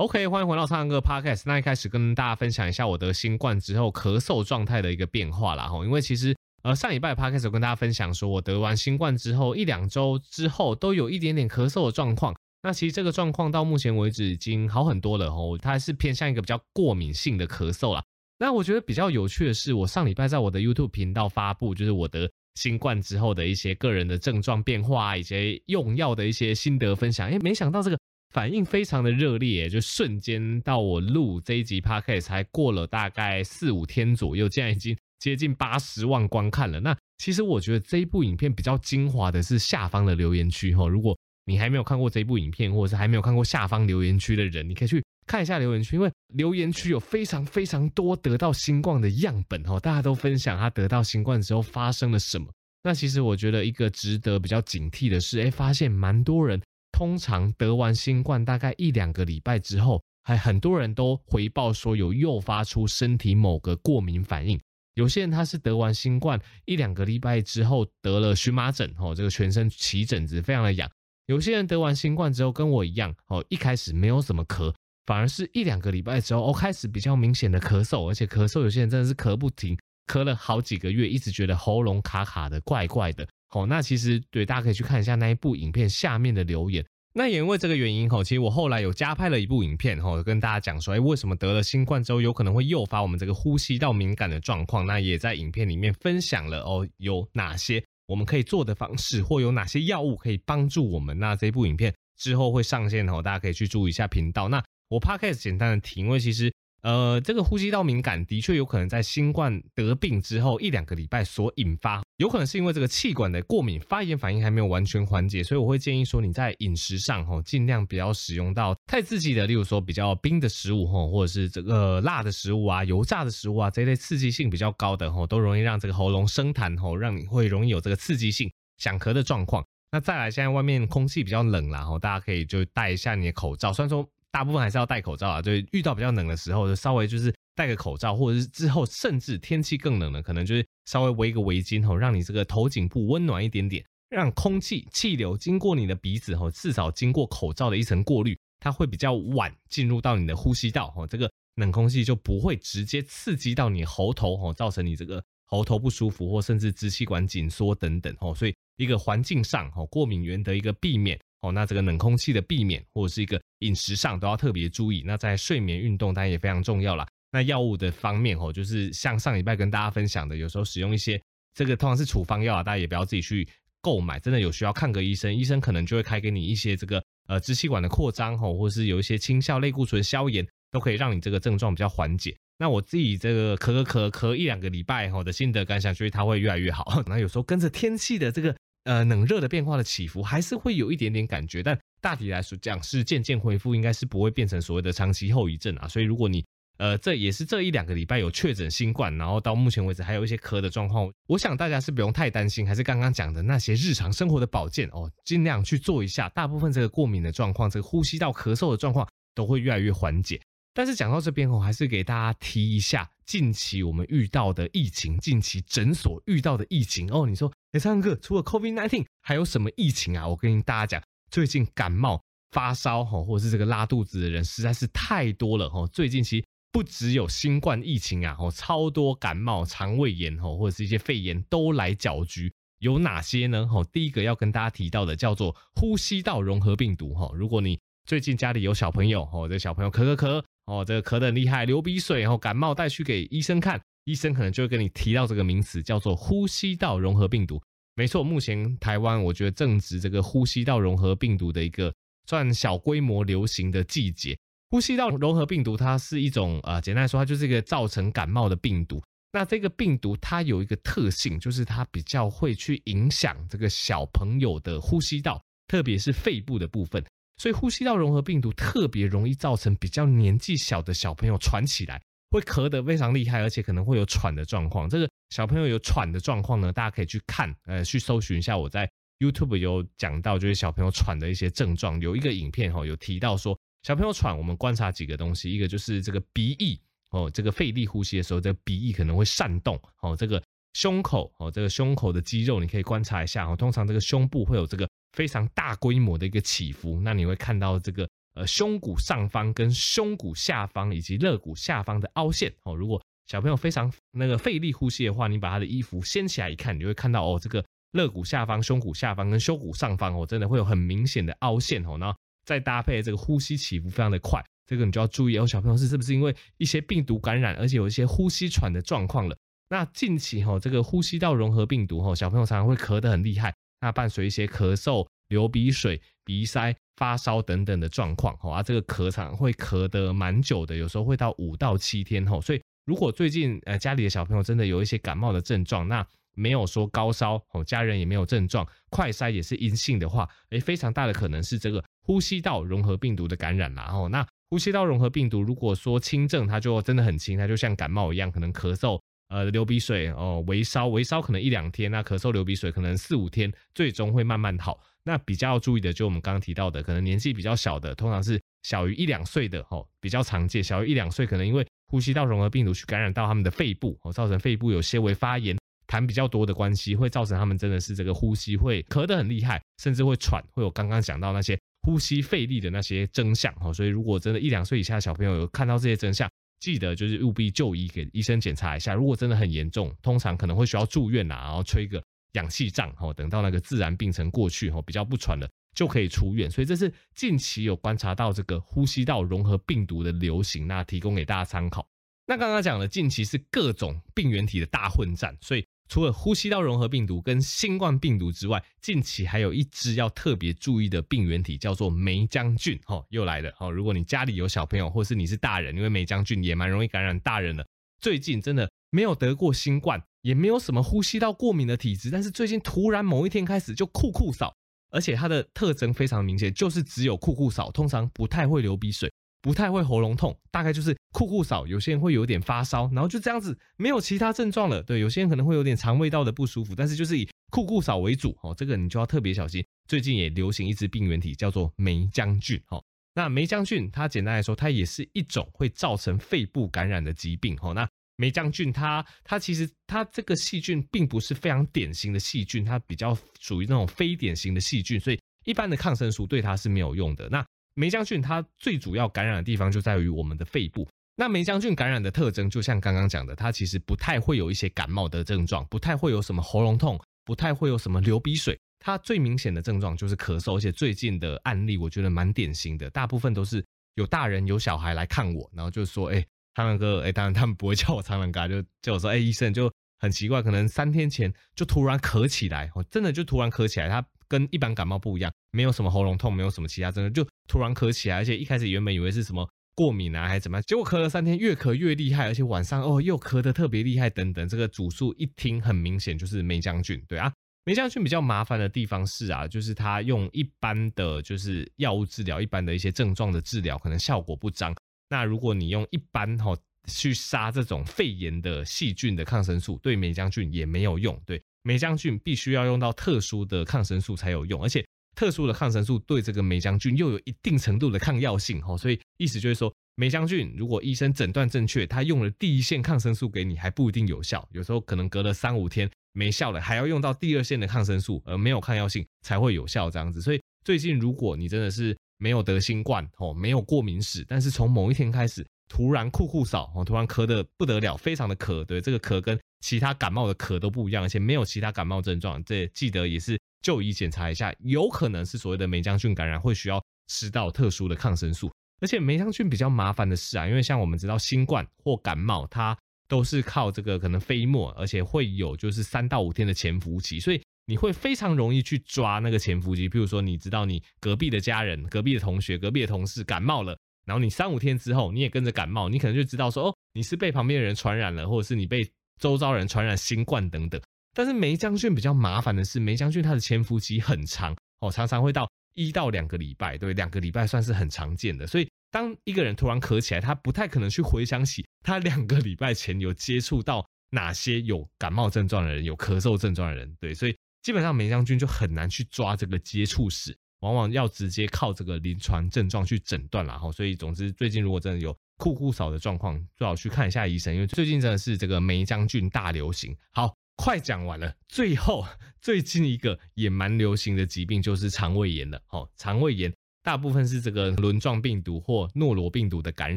[0.00, 1.42] OK，欢迎回到苍蓝鸽 Podcast。
[1.44, 5.68] 那一开始跟大家分享一下我得新冠之后咳嗽状态的一个变化啦。
[5.68, 12.34] 哈，因为其实呃上礼拜 Podcast 有跟大家分享说，我得完新冠之后一两周之后都有一点点咳嗽的状况。
[12.62, 18.02] 那其实这个状况到目前为止已经好很多了哦，它还是偏向一个比较过敏性的咳嗽啦。
[18.38, 27.28] 那我觉得比较有趣的是，我上礼拜在我的 YouTube 频道发布，就是我得新冠之后的一些个人的症状变化，以及用药的一些心得分享。
[27.28, 27.98] 哎，没想到这个。
[28.30, 36.78] 反应非常的热烈，就瞬间到我录这一集 Podcast 才过了大概四五天左右，竟然已经接近八十万观看了。
[36.80, 52.46] 那其实我觉得这一部影片比较精华的是下方的留言区哈，如果你还没有看过这部影片，或者是还没有看过下方留言区的人，你可以去看一下留言区，因为留言区有非常非常多得到新冠的样本哈，大家都分享他得到新冠之后发生了什么。
[52.84, 56.60] 那其实我觉得一个值得比较警惕的是，哎，发现蛮多人。
[57.00, 64.60] 通常得完新冠大概一两个礼拜之后，还很多人都回报说有诱发出身体某个过敏反应。
[64.92, 70.90] 有些人他是得完新冠一两个礼拜之后得了荨麻疹，哦，这个全身起疹子，非常的痒。
[71.24, 74.70] 有些人得完新冠之后跟我一样，哦，一开始没有怎么咳，
[75.06, 79.74] 反而是一两个礼拜之后，哦，开始比较明显的咳嗽，而且咳嗽有些人真的是咳不停，
[80.06, 83.26] 咳了好几个月，一直觉得喉咙卡卡的，怪怪的。
[83.52, 86.84] 好，那其实对，大家可以去看一下那一部影片下面的留言。
[87.12, 94.86] 那也因为这个原因，哈，其实我后来有加拍了一部影片，哈，跟大家讲说，哎，为什么得了新冠之后有可能会诱发我们这个呼吸道敏感的状况？
[94.86, 101.18] 那也在影片里面分享了哦，有哪些我们可以做的方式，或有哪些药物可以帮助我们。
[101.18, 104.48] 那这部影片之后会上线，哈，大家可以去注意一下频道。
[104.48, 106.52] 那我 Podcast 简单的提，因为其实。
[106.82, 129.62] 呃，这个呼吸道敏感的确有可能在新冠得病之后一两个礼拜所引发，有可能是因为这个气管的过敏发炎反应还没有完全缓解，所以我会建议说你在饮食上哈，尽量不要使用到太刺激的，例如说比较冰的食物哈，或者是这个辣的食物啊、油炸的食物啊这一类刺激性比较高的哈，都容易让这个喉咙生痰哈，让你会容易有这个刺激性想咳的状况。
[129.92, 134.08] 那再来，现在外面空气比较冷啦，哈，大家可以就戴一下你的口罩，虽然说。
[134.32, 161.18] 大部分还是要戴口罩啊，就遇到比较冷的时候，就稍微就是戴个口罩，或者是之后甚至天气更冷了，可能就是稍微围一个围巾吼，让你这个头颈部温暖一点点，让空气气流经过你的鼻子哦，至少经过口罩的一层过滤，它会比较晚进入到你的呼吸道哦，这个冷空气就不会直接刺激到你喉头吼，造成你这个喉头不舒服或甚至支气管紧缩等等吼，所以一个环境上吼过敏源的一个避免。
[161.42, 165.02] 哦，那这个冷空气的避免，或者是一个饮食上都要特别注意。
[165.06, 167.06] 那在睡眠、运动当然也非常重要啦。
[167.32, 171.20] 那药物的方面，哦，就是像上礼拜跟大家分享的，有时候使用一些
[171.54, 173.48] 这个通常是处方药啊，大家也不要自己去
[173.80, 182.36] 购买，真的有需要看个医生，医生可能就会开给你一些这个呃支气管的扩张，吼，或是有一些轻效类固醇消炎，都可以让你这个症状比较缓解。
[182.58, 187.02] 那我自己这个咳咳咳咳一两个礼拜，吼的心得感想，就是它会越来越好。
[187.06, 188.54] 那有时候跟着天气的这个。
[188.84, 195.86] 呃，冷热的变化的起伏还是会有一点点感觉，但大体来说讲是渐渐恢复，应该是不会变成所谓的长期后遗症啊。
[195.86, 196.42] 所以如果你
[196.78, 206.28] 呃这也是这一两个礼拜有确诊新冠，然后到目前为止还有一些咳的状况，我想大家是不用太担心，还是刚刚讲的那些日常生活的保健哦，尽量去做一下。
[206.30, 210.40] 大部分这个过敏的状况，这个呼吸道咳嗽的状况都会越来越缓解。
[210.72, 217.26] 但是讲到这边，我还是给大家提一下近期我们遇到的疫情，近期诊所遇到的疫情哦。
[217.26, 220.26] 你说，哎，苍蓝鸽，除了 COVID-19，还有什么疫情啊？
[220.26, 222.20] 我跟大家讲，最近感冒、
[222.50, 225.86] 发烧哈，或者是这个拉肚子的人实在是太多了哈。
[225.86, 232.52] 最近其实不只有新冠疫情啊，哦，超多感冒、肠胃炎哈，或者是一些肺炎都来搅局。
[232.80, 233.66] 有哪些呢？
[233.66, 237.30] 哈，第一个要跟大家提到的叫做呼吸道融合病毒哈。
[237.34, 240.42] 如果你最近家里有小朋友哦，这小朋友咳咳咳。
[240.66, 243.80] 哦，这个咳得厉害，流鼻水，然后感冒带去给医生看，
[244.10, 247.62] 医生可能就会跟你提到这个名词，叫做呼吸道融合病毒。
[247.94, 251.94] 没错，目前台湾我觉得正值这个呼吸道融合病毒的一个
[252.26, 254.36] 算小规模流行的季节。
[254.70, 259.02] 呼吸道融合病毒它是一种呃，简单来说，它就是一个造成感冒的病毒。
[259.32, 267.04] 那这个病毒它有一个特性，就是它比较会去影响这个小朋友的呼吸道，特别是肺部的部分。
[267.36, 274.88] 所以呼吸道融合病毒特别容易造成比较年纪小的小朋友喘起来，会咳得非常厉害，而且可能会有喘的状况。
[274.88, 278.56] 这个小朋友有喘的状况呢，大家可以去看，呃，去搜寻一下。
[278.56, 282.00] 我在 YouTube 有讲到，就是小朋友喘的一些症状。
[282.00, 286.80] 有一个影片哈，有提到说小朋友喘，我们观察几个东西，一个就是这个鼻翼
[287.10, 290.42] 哦，这个费力呼吸的时候，这个鼻翼可能会扇动哦，这个
[290.74, 294.88] 胸口哦，这个胸口的肌肉你可以观察一下哦，通常这个胸部会有这个。
[295.14, 298.08] 非常大规模的一个起伏，那你会看到这个
[298.40, 302.74] 呃胸骨上方跟胸骨下方以及肋骨下方的凹陷哦。
[302.74, 311.98] 如果小朋友非常那个费力呼吸的话，你把他的衣服掀起来一看，你就会看到哦，这个肋骨下方、胸骨下方跟胸骨上方哦，真的会有很明显的凹陷哦。
[311.98, 312.16] 然后
[312.46, 319.36] 再搭配这个呼吸起伏非常的快，这个你就要注意哦，小朋友是是不是因为一些病毒感染，而且有一些呼吸喘的状况了？
[319.68, 325.06] 那近期哈，这个呼吸道融合病毒哈，小朋友常常会咳得很厉害，那伴随一些咳嗽。
[325.30, 332.38] 流鼻水、鼻塞、发烧等等的状况，哈啊，这个咳常会咳得蛮久的，有时候会到五到七天，哈。
[332.42, 349.00] 所以如果最近呃家里的小朋友真的有一些感冒的症状，那没有说高烧，哦，家人也没有症状，快筛也是阴性的话，诶，非常大的可能是这个呼吸道融合病毒的感染啦，哦，那呼吸道融合病毒如果说轻症，它就真的很轻，它就像感冒一样，可能咳嗽。
[349.30, 354.80] 呃，流鼻水哦，微烧，微烧可能一两天，那咳嗽、流鼻水可能四五天，最终会慢慢好。
[355.04, 360.62] 那比较要注意的，就我们刚刚提到的，可能年纪比较小的，通常是小于一两岁的，哦，比较常见。
[360.62, 365.56] 小于一两岁，可能因为呼吸道融合病毒去感染到他们的肺部，哦，造成肺部有些微发炎，
[365.86, 376.30] 痰比较多的关系，会造成他们真的是这个呼吸会咳得很厉害，甚至会喘，会有刚刚讲到那些呼吸费力的那些征象，哦，所以如果真的一两岁以下的小朋友有看到这些征象，
[376.60, 378.94] 记得就是务必就医，给医生检查一下。
[378.94, 386.50] 如果真的很严重，通常可能会需要住院呐，然后吹个氧气杖，吼，等到那个自然病程过去，吼，比较不喘了，就可以出院。
[386.50, 391.86] 所以这是近期有观察到这个呼吸道融合病毒的流行，那提供给大家参考。
[392.26, 395.64] 那刚刚讲的近期是各种病原体的大混战，所以。
[395.92, 402.80] 除了呼吸道融合病毒跟新冠病毒之外，近期还有一支要特别注意的病原体，叫做霉浆菌。
[402.86, 403.52] 哦，又来了。
[403.58, 407.66] 哦，如果你家里有小朋友，或是你是大人，因为霉浆菌也蛮容易感染大人的。
[408.00, 414.54] 最近真的没有得过新冠，也没有什么呼吸道过敏的体质，但是最近突然某一天开始就酷酷扫，
[414.90, 419.10] 而且它的特征非常明显，就是只有酷酷扫，通常不太会流鼻水。
[419.42, 421.66] 不太会喉咙痛，大概就是酷酷扫。
[421.66, 424.82] 有些人会有点发烧，然后就这样子，没有其他症状了。
[424.82, 428.54] 对，有些人可能会有点肠胃道的不舒服，但是就是以酷酷扫为主哦。
[428.54, 429.64] 这个你就要特别小心。
[429.88, 432.84] 最近也流行一支病原体叫做霉浆菌哦。
[433.14, 437.72] 那霉浆菌它简单来说，它也是一种会造成肺部感染的疾病哦。
[437.72, 437.88] 那
[438.20, 447.26] 霉浆菌它它其实它这个细菌并不是非常典型的细菌，它比较属于那种非典型的细菌，所以一般的抗生素对它是没有用的。
[447.30, 450.86] 那霉浆菌它最主要感染的地方就在于我们的肺部。
[451.16, 458.58] 那霉浆菌感染的特征，就像刚刚讲的，它其实不太会有一些感冒的症状，不太会有什么喉咙痛，不太会有什么流鼻水。
[458.78, 463.64] 它最明显的症状就是咳嗽，而且最近的案例我觉得蛮典型的，大部分都是
[463.94, 466.24] 有大人有小孩来看我，然后就说：“哎，
[466.60, 487.32] 苍蓝鸽，哎，当然他们不会叫我苍蓝鸽，就叫我说：哎，医生就很奇怪，可能三天前就突然咳起来，哦，真的就突然咳起来，他。”跟一般感冒不一样，没有什么喉咙痛，没有什么其他症状，就突然咳起来，而且一开始原本以为是什么过敏啊，还是怎么样，结果咳了三天，越咳越厉害，而且晚上哦又咳得特别厉害，等等，这个主诉一听很明显就是霉将军，对啊，
[487.64, 494.72] 霉将军比较麻烦的地方是啊，就是他用一般的就是药物治疗，一般的一些症状的治疗可能效果不彰，
[495.10, 501.42] 那如果你用一般哈去杀这种肺炎的细菌的抗生素，对霉浆菌也没有用，对。
[501.62, 504.82] 霉浆菌必须要用到特殊的抗生素才有用，而且
[505.14, 520.22] 特殊的抗生素对这个霉浆菌又有一定程度的抗药性哈，所以意思就是说，霉浆菌如果医生诊断正确，他用了第一线抗生素给你还不一定有效，有时候可能隔了三五天没效了，还要用到第二线的抗生素，而没有抗药性才会有效这样子。
[520.22, 529.36] 所以最近如果你真的是没有得新冠哦，没有过敏史，但是从某一天开始突然酷酷扫哦，突然咳得不得了，非常的咳，对这个咳跟。
[529.62, 538.50] 其他感冒的咳都不一样，而且没有其他感冒症状，这记得也是就医检查一下，有可能是所谓的霉浆菌感染，会需要吃到特殊的抗生素。
[538.80, 542.74] 而且霉浆菌比较麻烦的是啊，因为像我们知道新冠或感冒，它
[543.06, 549.88] 都是靠这个可能飞沫，而且会有就是三到五天的潜伏期，所以你会非常容易去抓那个潜伏期。
[549.88, 558.86] 比如说，你知道你隔壁的家人、隔壁的同学、隔壁的同事感冒了，然后你三五天之后你也跟着感冒，你可能就知道说哦，你是被旁边的人传染了，或者是你被。
[559.20, 560.80] 周遭人传染新冠等等，
[561.12, 568.46] 但是梅将军比较麻烦的是，梅将军他的潜伏期很长哦，常常会到一到两个礼拜，对，两个礼拜算是很常见的。
[568.46, 583.70] 所以当一个人突然咳起来，他不太可能去回想起他两个礼拜前有接触到哪些有感冒症状的人，有咳嗽症状的人，对，所以基本上霉浆菌就很难去抓这个接触史，往往要直接靠这个临床症状去诊断了哈。
[583.72, 585.16] 所以总之，最近如果真的有。
[585.40, 589.96] 酷酷少的状况最好去看一下医生，因为最近真的是这个霉浆菌大流行。
[590.12, 592.06] 好，快讲完了，最后
[592.42, 595.58] 最近一个也蛮流行的疾病就是肠胃炎了。
[595.70, 596.52] 哦，肠胃炎
[596.82, 599.96] 大部分是这个轮状病毒或诺罗病毒的感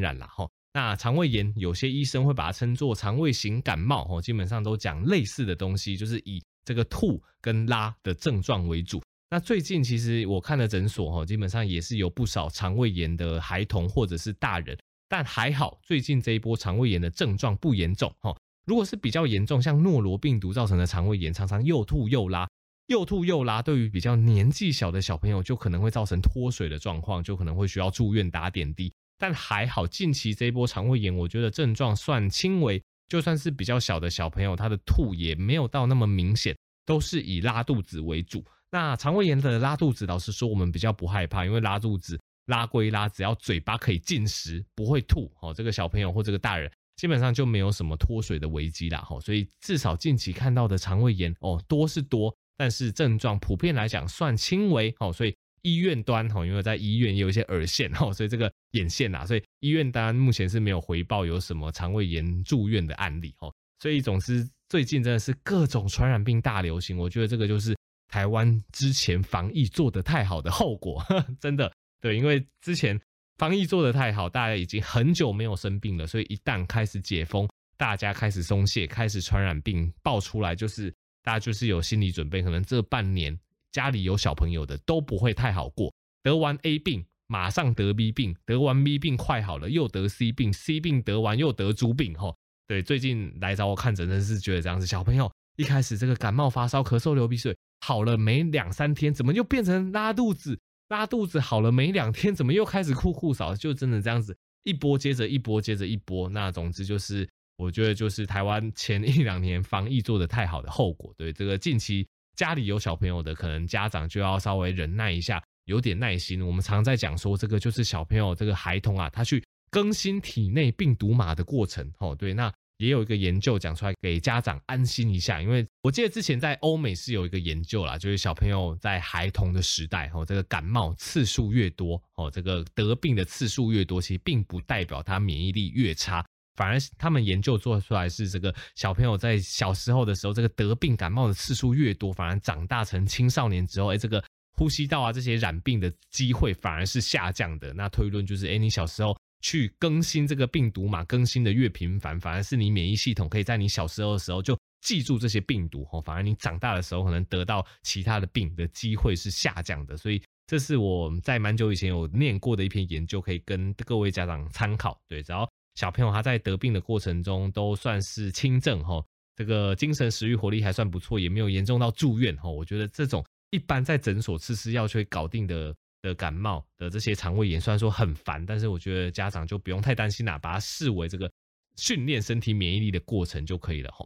[0.00, 0.26] 染啦。
[0.28, 0.48] 哈。
[0.72, 9.02] 那肠胃炎，有些医生会把它称作肠胃型感冒，哈，基本上都讲类似的东西，就是以这个吐跟拉的症状为主。
[9.30, 14.78] 那最近其实我看的诊所，哈，基本上也是有不少肠胃炎的孩童或者是大人，
[15.08, 18.36] 但还好，最近这一波肠胃炎的症状不严重，哈。
[18.64, 22.48] 如果是比较严重，像诺罗病毒造成的肠胃炎，常常又吐又拉，
[22.86, 28.92] 又吐又拉，对于比较年纪小的小朋友，就可能会造成脱水的状况，就可能会需要住院打点滴。
[29.18, 36.56] 但还好，近期这一波肠胃炎，我觉得症状算轻微，就算是比较小的小朋友，他的吐也没有到那么明显，
[36.86, 38.44] 都是以拉肚子为主。
[38.70, 49.20] 那肠胃炎的拉肚子，老实说，我们比较不害怕，因为拉肚子拉归拉，只要嘴巴可以进食，不会吐，哦，这个小朋友或这个大人，基本上就没有什么脱水的危机啦，哈。
[49.20, 55.34] 所以至少近期看到的肠胃炎，哦，多是多，但是症状普遍来讲算轻微，哦，所以。
[55.66, 63.52] 医院端哈，因为在医院也有一些耳线哈，所以这个眼线呐，所以医院当然目前是没有回报有什么肠胃炎住院的案例哦。
[63.80, 67.76] 所以总之最近真的是各种传染病大流行，我觉得这个就是
[68.08, 71.04] 台湾之前防疫做得太好的后果，
[71.40, 72.98] 真的对，因为之前
[73.36, 83.36] 防疫做得太好，大家已经很久没有生病了，所以一旦开始解封，大家开始松懈，开始传染病爆出来，就是大家就是有心理准备，可能这半年。
[83.72, 87.04] 家里有小朋友的都不会太好过，得完 A 病
[87.34, 92.36] 马上得 B 病，得完 B 病快好了又得 C 病，C 病得完又得猪病吼。
[92.68, 100.56] 对，最近来找我看诊，真是觉得这样子，小朋友一开始这个感冒发烧咳嗽流鼻水好了没两三天，怎么又变成拉肚子？
[100.90, 103.52] 拉肚子好了没两天，怎么又开始哭哭扫？
[103.56, 106.28] 就真的这样子一波接着一波接着一波。
[106.28, 111.12] 那总之就是，我觉得就是台湾前一两年防疫做得太好的后果。
[111.18, 112.06] 对，这个近期。
[112.36, 116.44] 家里有小朋友的，可能家长就要稍微忍耐一下，有点耐心。
[116.44, 121.90] 我们常在讲说，这个就是小朋友这个孩童啊，他去更新体内病毒码的过程。
[121.98, 125.40] 哦，对，那也有一个研究讲出来，给家长安心一下。
[125.40, 136.24] 因为我记得之前在欧美是有一个研究啦，就是小朋友在孩童的时代，哦，这个感冒次数越多，哦，这个得病的次数越多，其实并不代表他免疫力越差。
[136.56, 144.22] 反而他们研究做出来是，这个小朋友在小时候的时候，这个得病感冒的次数越多，反而长大成青少年之后，哎，这个
[144.56, 147.72] 呼吸道啊这些染病的机会反而是下降的。
[147.74, 159.96] 那推论就是，哎，你小时候去更新这个病毒嘛，更新的越频繁，反而是你免疫系统可以在你小时候的时候就记住这些病毒，哦，反而你长大的时候可能得到其他的病的机会是下降的。
[159.96, 165.00] 所以这是我在蛮久以前有念过的一篇研究，可以跟各位家长参考。
[165.08, 165.48] 对，只要。
[165.74, 172.48] 小朋友他在得病的过程中都算是轻症哈，这个精神食欲活力还算不错，也没有严重到住院哈。
[172.48, 181.30] 我觉得这种一般在诊所吃吃药就会搞定的的感冒的这些肠胃炎，虽然说很烦，但是我觉得家长就不用太担心啦，把它视为这个
[181.76, 184.04] 训练身体免疫力的过程就可以了哈。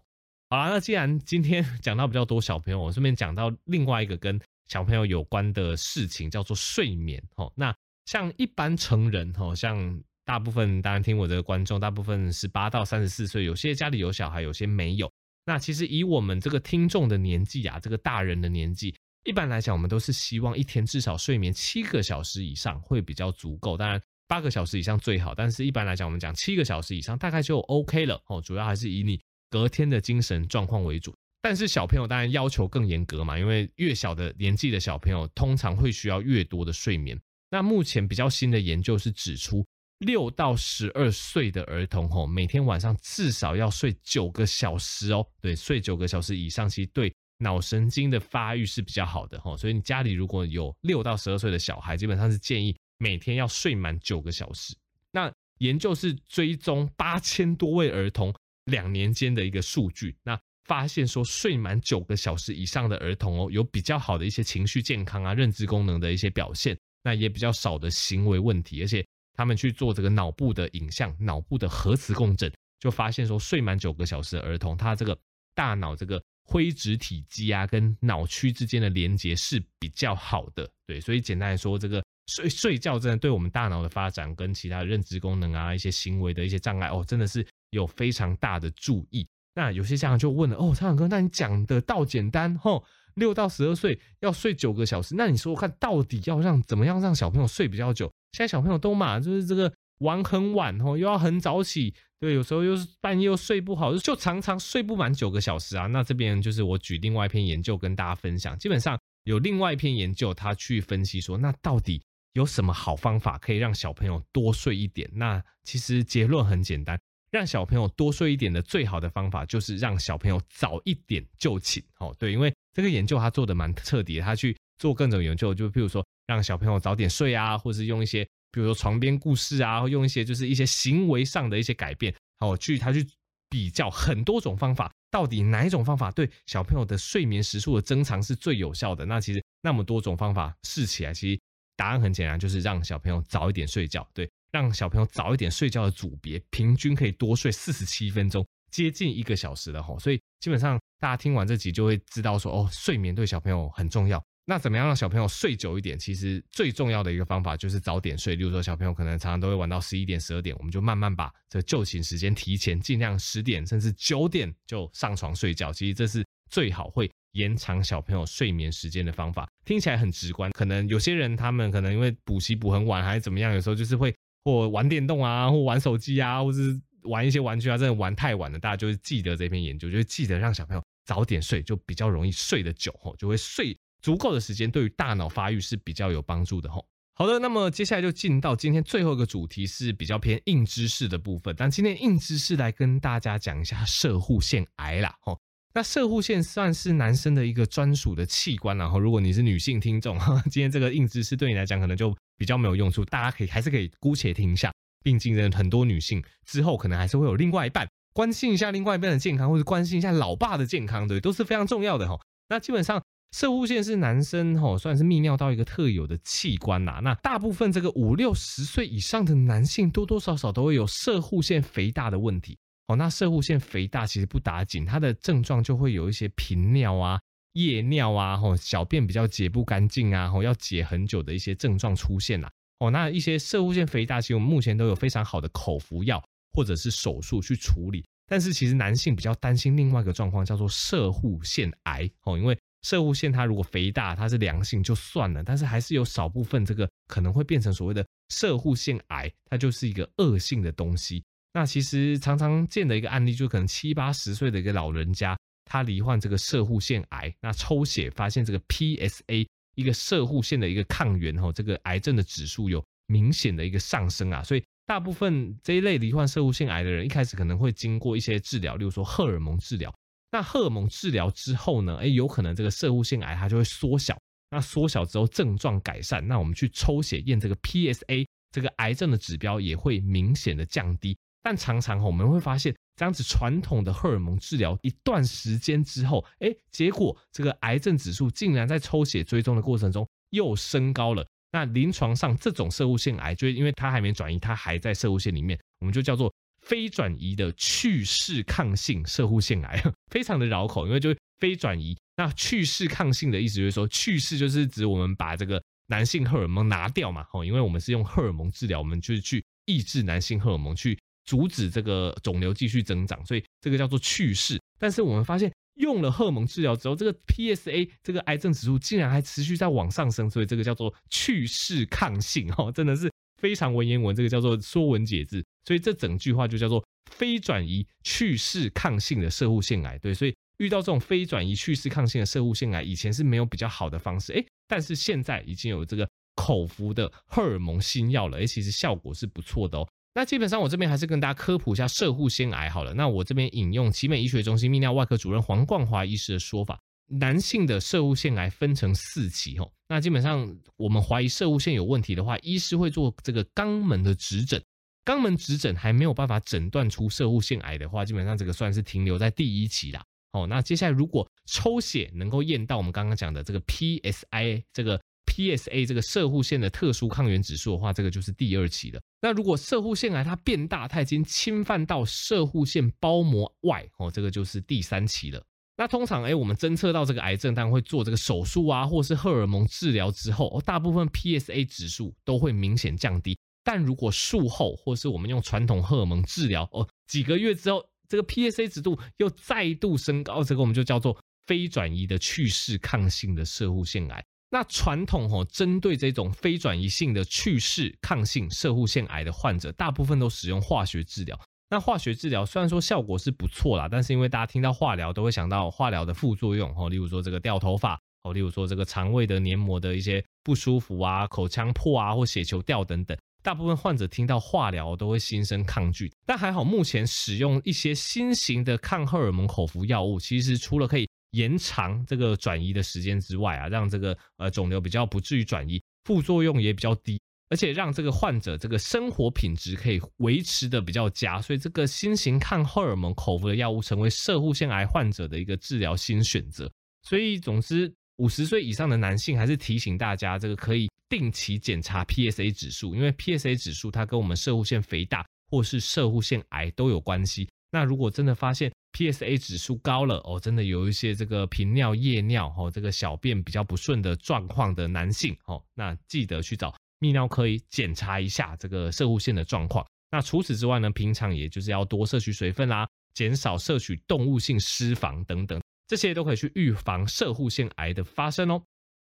[0.51, 4.39] 好啦，那既然今天 讲到比较多小朋友，我顺便讲到另外一个跟
[4.69, 7.51] 小朋友有关的事情，叫做睡眠哈。
[7.57, 7.75] 那
[8.05, 10.03] 像一般成人哈，像。
[10.29, 15.11] 大部分当然听我这个观众，大部分十八到三十四岁，有些家里有小孩，有些没有。
[15.47, 18.95] 那其实以我们这个听众的年纪啊，这个大人的年纪，
[19.29, 23.77] 一般来讲，我们都是希望一天至少睡眠七个小时以上会比较足够。
[23.77, 28.41] 当然八个小时以上最好，但是一般来讲，我们讲七个小时以上大概就 OK 了哦。
[28.41, 29.21] 主要还是以你
[29.51, 31.15] 隔天的精神状况为主。
[31.43, 37.21] 但是小朋友当然要求更严格嘛，因为越小的年纪的小朋友通常会需要越多的睡眠。
[37.51, 39.63] 那目前比较新的研究是指出。
[39.99, 45.27] 六到十二岁的儿童吼，每天晚上至少要睡九个小时哦。
[45.43, 49.57] 对，睡九个小时以上，其实对脑神经的发育是比较好的哈。
[49.57, 54.75] 所以你家里如果有六到十二岁的小孩，基本上是建议每天要睡满九个小时。
[55.11, 69.05] 那研究是追踪八千多位儿童两年间的一个数据，那发现说睡满九个小时以上的儿童哦，有比较好的一些情绪健康啊、认知功能的一些表现，那也比较少的行为问题，而且。
[69.35, 75.17] 他们去做这个脑部的影像、脑部的核磁共振，就发现说，睡满九个小时的儿童，他这个
[75.55, 80.67] 大脑这个灰质体积啊，跟脑区之间的连接是比较好的。
[80.87, 89.29] 对，所以简单来说，这个睡睡觉真的对我们大脑的发展跟其他认知功能啊、一些行为的一些障碍哦，真的是有非常大的注意。
[89.55, 92.83] 那有些家长就问了哦，苍蓝鸽，那你讲的倒简单吼，
[93.15, 98.11] 六到十二岁要睡九个小时，那你说说看到底要让怎么样让小朋友睡比较久？
[98.33, 105.87] 现在小朋友都嘛，就是这个玩很晚哦，又要很早起，对，有时候又是半夜又睡不好，就常常睡不满九个小时啊。
[105.87, 112.03] 那这边就是我举另外一篇研究跟大家分享，基本上有另外一篇研究，他去分析说，那到底
[112.33, 115.09] 有什么好方法可以让小朋友多睡一点？
[115.13, 116.99] 那其实结论很简单，
[117.31, 121.83] 让小朋友多睡一点的最好的方法就是让小朋友早一点就寝。
[121.99, 133.07] 哦，对，因为这个研究他做的蛮彻底，他去做各种研究，就譬如说让小朋友早点睡啊，或是用一些比如说床边故事啊，或用一些就是一些行为上的一些改变，好，去他去
[133.49, 139.07] 比较很多种方法，到底哪一种方法对小朋友的睡眠时数的增长是最有效的？
[139.07, 141.41] 那其实那么多种方法试起来，其实。
[141.79, 144.05] 答案很简单，就是让小朋友早一点睡觉。
[144.13, 149.97] 对，让小朋友早一点睡觉的组别，平均可以多睡四十七分钟，接近一个小时了吼。
[149.97, 154.21] 所以基本上大家听完这集就会知道说，哦，睡眠对小朋友很重要。
[154.49, 155.99] 那怎么样让小朋友睡久一点？
[155.99, 158.35] 其实最重要的一个方法就是早点睡。
[158.35, 165.71] 例如说，小朋友可能常常都会玩到十一点、十二点，我们就慢慢把这就寝时间提前，尽量十点甚至九点就上床睡觉。
[165.71, 167.11] 其实这是最好会。
[167.33, 174.13] 延长小朋友睡眠时间的方法听起来很直观，可能有些人他们可能因为补习补很晚还是怎么样，有时候就是会
[174.45, 178.59] 或玩电动啊，或玩手机啊，或是玩一些玩具啊，真的玩太晚了。
[178.59, 186.87] 大家就是记得这篇研究，就是记得让小朋友早点睡，就比较容易睡得久吼，就会睡足够的时间，对于大脑发育是比较有帮助的吼。
[187.15, 191.55] 好的，那么接下来就进到今天最后一个主题，是比较偏硬知识的部分。
[191.59, 195.39] 但今天硬知识来跟大家讲一下射护腺癌啦吼。
[195.75, 200.19] 那射护腺算是男生的一个专属的器官，然后如果你是女性听众，
[200.51, 204.73] 今天这个硬知识对你来讲可能就比较没有用处，大家可以还是可以姑且听一下。
[205.03, 212.19] 毕竟呢，很多女性之后可能还是会有另外一半，关心一下另外一半的健康，或者关心一下老爸的健康，对，都是非常重要的哈。
[212.49, 217.01] 那基本上射护腺是男生哈，算是泌尿道一个特有的器官呐。
[217.03, 222.59] 那大部分这个五六十岁以上的男性，多多少少都会有射护腺肥大的问题。
[222.87, 227.21] 哦，那射护腺肥大其实不打紧，它的症状就会有一些频尿啊、
[227.53, 232.51] 夜尿啊，吼，小便比较解不干净啊，吼，要解很久的一些症状出现啦。
[232.79, 238.03] 哦，那一些射护腺肥大，其实我们目前都有非常好的口服药或者是手术去处理。
[238.27, 242.11] 但是其实男性比较担心另外一个状况，叫做射护腺癌。
[242.23, 251.23] 哦，因为射护腺它如果肥大，它是良性就算了，但是还是有少部分这个可能会变成所谓的射护腺癌，它就是一个恶性的东西。
[251.53, 269.93] 那其实常常见的一个案例，就可能七八十岁的一个老人家，他罹患这个射护腺癌，那抽血发现这个 PSA 一个射护腺的一个抗原哈，这个癌症的指数有明显的一个上升啊，所以大部分这一类罹患射护腺癌的人，一开始可能会经过一些治疗，例如说荷尔蒙治疗。
[270.31, 274.17] 那荷尔蒙治疗之后呢，哎，有可能这个摄护腺癌它就会缩小，
[274.51, 281.17] 那缩小之后症状改善，那我们去抽血验这个 PSA 这个癌症的指标也会明显的降低。
[281.43, 291.25] 但常常我们会发现，这样子传统的荷尔蒙治疗一段时间之后，哎，结果这个癌症指数竟然在抽血追踪的过程中又升高了。
[291.53, 296.31] 那临床上这种摄护腺癌，就因为它还没转移，它还在摄护腺里面，我们就叫做
[296.69, 301.97] 非转移的去势抗性射护腺癌， 非常的绕口，因为就非转移。
[302.17, 310.97] 那去势抗性的意思就是说，去势就是指我们把这个男性荷尔蒙拿掉嘛，哦，因为我们是用荷尔蒙治疗，我们就是去抑制男性荷尔蒙去。
[311.25, 314.59] 阻止这个肿瘤继续增长，所以这个叫做去势。
[314.79, 325.45] 但是我们发现用了荷尔蒙治疗之后，这个 PSA 这个癌症指数竟然还持续在往上升，所以这个叫做去势抗性哦，真的是非常文言文，这个叫做说文解字。
[325.69, 329.99] 所以这整句话就叫做非转移去势抗性的射护腺癌。
[329.99, 339.87] 对，所以遇到这种非转移去势抗性的射护腺癌，以前是没有比较好的方式，诶，但是现在已经有这个口服的荷尔蒙新药了，诶，其实效果是不错的哦。
[340.15, 342.95] 那基本上我这边还是跟大家科普一下射护腺癌好了。
[342.95, 349.71] 那我这边引用奇美医学中心泌尿外科主任黄冠华医师的说法，男性的射护腺癌分成四期吼。
[349.87, 354.61] 那基本上我们怀疑射护腺有问题的话，医师会做这个肛门的指诊。
[355.09, 360.05] 肛门直诊还没有办法诊断出射护腺癌的话，基本上这个算是停留在第一期啦。
[360.33, 365.01] 哦，那接下来如果抽血能够验到我们刚刚讲的这个 PSI 这个。
[365.31, 369.01] PSA 这个射护腺的特殊抗原指数的话，这个就是第二期的。
[369.21, 375.41] 那如果射护腺癌它变大，它已经侵犯到射护腺包膜外哦，这个就是第三期了。
[375.77, 383.39] 那通常哎，我们侦测到这个癌症，当然会做这个手术啊，或是荷尔蒙治疗之后，哦，大部分 PSA 指数都会明显降低。
[383.69, 391.15] 但如果术后，或是我们用传统荷尔蒙治疗哦，几个月之后，这个 PSA 指度又再度升高，这个我们就叫做
[391.47, 394.25] 非转移的去势抗性的射护腺癌。
[394.49, 401.39] 那传统哦，针对这种非转移性的去势抗性射护腺癌的患者，大部分都使用化学治疗。
[401.69, 413.15] 那化学治疗虽然说效果是不错啦，但是因为大家听到化疗都会想到化疗的副作用哦，例如说这个掉头发哦，例如说这个肠胃的黏膜的一些不舒服啊、口腔破啊或血球掉等等。
[413.43, 436.71] 大部分患者听到化疗都会心生抗拒，但还好目前使用一些新型的抗荷尔蒙口服药物，其实除了可以延长这个转移的时间之外啊，让这个呃肿瘤比较不至于转移，副作用也比较低，而且让这个患者这个生活品质可以维持的比较佳，所以这个新型抗荷尔蒙口服的药物成为射护腺癌患者的一个治疗新选择。
[437.03, 440.89] 所以总之，五十岁以上的男性还是提醒大家，这个可以。
[441.11, 447.49] 定期检查 PSA 指数，因为 PSA 指数它跟我们摄护腺肥大或是摄护腺癌都有关系。
[447.71, 459.83] 那如果真的发现 PSA 指数高了哦，真的有一些这个频尿、夜尿哦，这个小便比较不顺的状况的男性哦，那记得去找泌尿科医检查一下这个摄护腺的状况。
[460.11, 468.63] 那除此之外呢，平常也就是要多摄取水分啦，减少摄取动物性脂肪等等，这些都可以去预防射护腺癌的发生哦。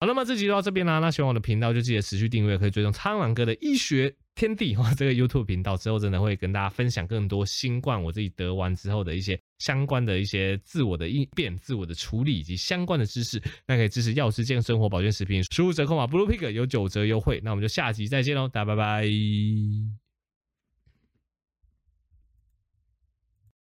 [0.02, 1.00] 好，那么这集就到这边啦。
[1.00, 5.78] 那喜欢我的频道就记得持续订阅，可以追踪苍狼哥的医学天地哈这个 YouTube 频道。
[5.78, 13.42] 之后真的会跟大家分享更多新冠我自己得完之后的一些相关的一些自我的应变、自我的处理以及相关的知识。
[13.66, 17.40] 那可以支持药师健生活保健食品，输入折扣码 Blue Pig 有九折优惠。
[17.42, 20.05] 那我们就下集再见喽，大家拜拜。